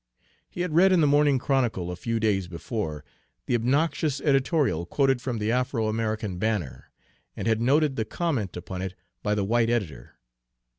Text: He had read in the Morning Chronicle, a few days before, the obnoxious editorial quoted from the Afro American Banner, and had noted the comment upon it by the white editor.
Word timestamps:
He 0.49 0.61
had 0.61 0.73
read 0.73 0.91
in 0.91 0.99
the 0.99 1.05
Morning 1.05 1.37
Chronicle, 1.37 1.91
a 1.91 1.95
few 1.95 2.19
days 2.19 2.47
before, 2.47 3.05
the 3.45 3.53
obnoxious 3.53 4.19
editorial 4.19 4.83
quoted 4.87 5.21
from 5.21 5.37
the 5.37 5.51
Afro 5.51 5.85
American 5.87 6.39
Banner, 6.39 6.89
and 7.37 7.47
had 7.47 7.61
noted 7.61 7.97
the 7.97 8.03
comment 8.05 8.57
upon 8.57 8.81
it 8.81 8.95
by 9.21 9.35
the 9.35 9.45
white 9.45 9.69
editor. 9.69 10.15